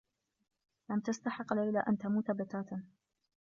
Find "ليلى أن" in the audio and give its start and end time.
1.53-1.97